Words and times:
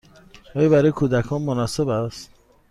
آیا 0.55 0.69
برای 0.69 0.91
کودکان 0.91 1.41
مناسب 1.41 1.87
است؟ 1.87 2.31